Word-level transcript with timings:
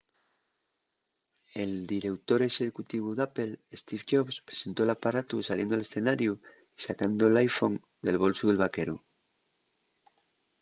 el 1.63 1.71
direutor 1.93 2.39
exécutivu 2.49 3.09
d'apple 3.13 3.53
steve 3.81 4.05
jobs 4.11 4.41
presentó 4.47 4.79
l’aparatu 4.85 5.35
saliendo 5.39 5.73
al 5.75 5.85
escenariu 5.87 6.33
y 6.77 6.79
sacando 6.87 7.23
l’iphone 7.33 7.77
del 8.05 8.21
bolsu 8.23 8.43
del 8.47 8.61
vaqueru 8.63 8.95